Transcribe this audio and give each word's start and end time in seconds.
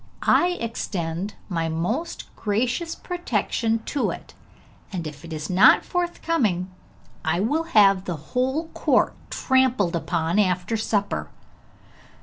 I 0.23 0.57
extend 0.59 1.35
my 1.47 1.69
most 1.69 2.25
gracious 2.35 2.95
protection 2.95 3.83
to 3.93 4.09
it, 4.09 4.33
and 4.91 5.05
if 5.05 5.23
it 5.23 5.31
is 5.31 5.47
not 5.47 5.85
forthcoming, 5.85 6.71
I 7.23 7.39
will 7.39 7.65
have 7.77 8.05
the 8.05 8.15
whole 8.33 8.69
court 8.69 9.13
trampled 9.29 9.95
upon 9.95 10.39
after 10.39 10.75
supper!' 10.75 11.29